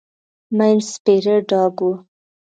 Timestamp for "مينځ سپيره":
0.57-1.35